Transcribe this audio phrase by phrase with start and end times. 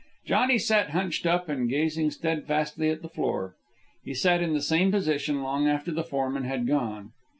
[0.25, 3.53] Johnny sat hunched up and gazing steadfastly at the floor.
[4.03, 7.11] He sat in the same position long after the foreman had gone.